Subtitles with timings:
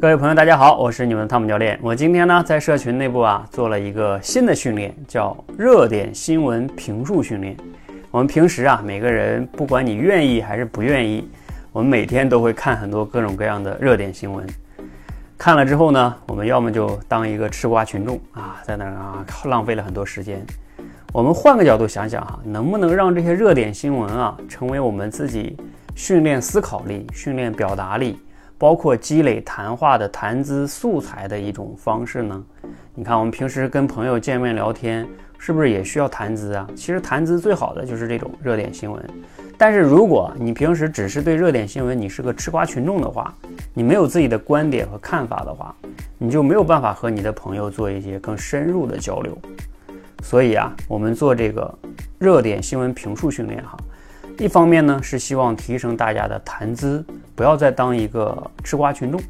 [0.00, 1.78] 各位朋友，大家好，我是你们的汤姆教练。
[1.80, 7.56] 我今天呢，在社群内部啊，做了一个新的训练，叫热点新闻评述训练。
[8.10, 11.28] 我们平时啊，每个人不管你愿意还是不愿意，
[11.72, 14.44] 我们每天都会看很多各种各样的热点新闻。
[15.38, 20.44] 看了之后呢，我们要么就当一个吃瓜群众啊，在那儿啊浪费了很多时间。
[21.12, 25.56] 我们换个角度想想哈，能不能让这些热点新闻啊，成为我们自己
[25.94, 28.18] 训练思考力、训练表达力？
[28.64, 32.42] 包括积累谈话的谈资素材的一种方式呢？
[32.94, 35.06] 你看，我们平时跟朋友见面聊天，
[35.36, 36.66] 是不是也需要谈资啊？
[36.74, 39.04] 其实谈资最好的就是这种热点新闻。
[39.58, 43.34] 但是如果你平时只是对热点新闻，你是个吃瓜群众的话，
[43.74, 45.76] 你没有自己的观点和看法的话，
[46.16, 49.36] 你就没有办法和你的朋友做一些更深入的交流。
[50.22, 51.78] 所以啊，我们做这个
[52.18, 53.76] 热点新闻评述训练哈。
[54.38, 57.04] 一方面呢，是希望提升大家的谈资，
[57.36, 59.20] 不要再当一个吃瓜群众；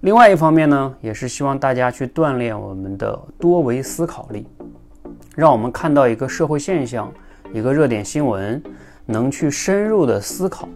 [0.00, 4.44] 另外一方面呢，也是希望大家去锻炼我们的多维思考力，
[5.36, 7.12] 让我们看到一个社会现象、
[7.52, 8.60] 一个热点新闻，
[9.06, 10.68] 能去深入的思考，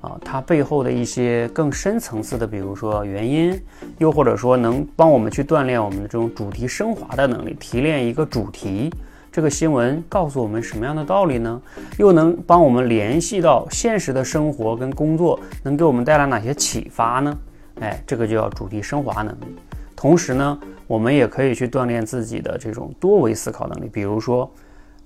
[0.00, 3.58] 啊，它背后的一些更深层次的，比如说原因，
[3.98, 8.92] 又或者说能帮我们去锻炼我们的这种主题升华的能力，提炼一个主题。
[9.34, 11.60] 这个新闻告诉我们什么样的道理呢？
[11.98, 17.36] 又能帮我们联系到现实的生活跟工作，能给我们带来哪些启发呢？
[17.80, 19.56] 哎，这个就叫主题升华能力。
[19.96, 24.48] 同时呢，我们也可以去锻炼自己的这种多维思考能力，比如说，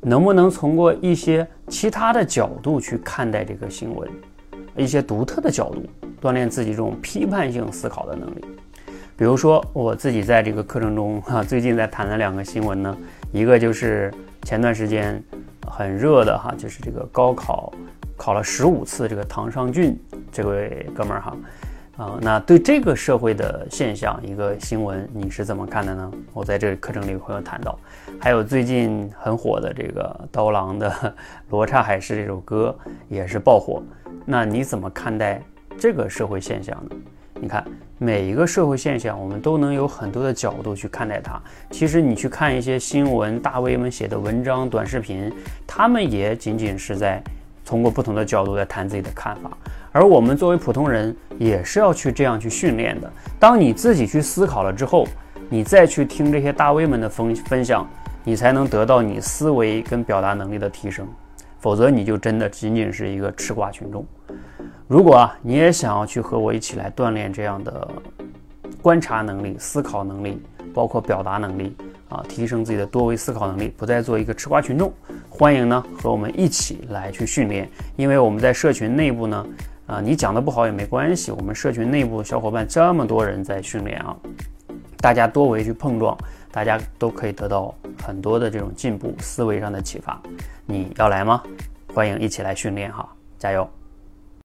[0.03, 4.07] 能不能从过一些其他的角度去看待这个新闻，
[4.77, 5.83] 一些独特的角度，
[6.21, 8.45] 锻炼自己这种批判性思考的能力。
[9.17, 12.95] 比如说，我自己在这个课程中哈，最近在谈的两个新闻呢。
[13.33, 14.13] 一个就是
[14.43, 15.23] 前段时间
[15.67, 17.73] 很热的哈，就是这个高考
[18.17, 19.99] 考了十五次这个唐尚俊
[20.33, 21.37] 这位哥们儿哈，
[21.99, 26.13] 啊，那对这个社会的现象一个新闻你是怎么看的呢？
[26.33, 27.79] 我在这个课程里会有谈到，
[28.19, 30.91] 还有最近很火的这个刀郎的
[31.51, 32.75] 《罗刹海市》这首歌
[33.09, 33.83] 也是爆火，
[34.25, 35.43] 那你怎么看待
[35.77, 36.97] 这个社会现象呢？
[37.35, 37.63] 你看。
[38.01, 41.41] 每一个社会现象，我们都能有很多的角度去看待它。
[41.71, 45.33] 其实你去看一些新闻大 V 们写的文章、短视频，
[45.67, 47.21] 他们也仅仅是在
[47.65, 49.51] 通过不同的角度在谈自己的看法。
[49.91, 53.13] 而我们作为普通人，也是要去这样去训练的。
[53.37, 55.05] 当你自己去思考了之后，
[55.49, 57.85] 你再去听这些大 V 们的分分享，
[58.23, 61.05] 你才能得到你思维跟表达能力的提升。
[61.59, 64.07] 否则，你就真的仅仅是一个吃瓜群众。
[64.89, 67.87] 如果啊，你也想要去和我一起来锻炼这样的
[68.81, 70.41] 观察能力、思考能力，
[70.73, 71.77] 包括表达能力
[72.09, 74.91] 啊，提升自己的多维思考能力，不再做一个吃瓜群众，
[75.29, 77.69] 欢迎呢和我们一起来去训练。
[77.97, 79.47] 因为我们在社群内部呢，
[79.87, 84.17] 啊，你讲的不好也没关系，我们社群内部小伙伴这么多人在训练啊，
[85.03, 86.17] 大家多维去碰撞，
[86.51, 90.19] 大家都可以得到很多的这种进步，思维上的启发。
[90.65, 91.43] 你要来吗？
[91.93, 93.07] 欢迎一起来训练哈，
[93.39, 93.69] 加油！